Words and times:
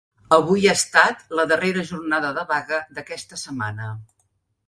Avui 0.35 0.63
ha 0.69 0.73
estat 0.79 1.19
la 1.39 1.45
darrera 1.51 1.83
jornada 1.91 2.33
de 2.39 2.45
vaga 2.53 2.79
d’aquesta 2.97 3.39
setmana. 3.45 3.91